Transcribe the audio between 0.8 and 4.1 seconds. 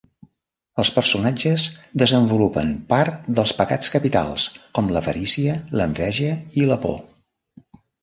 Els personatges desenvolupen part dels pecats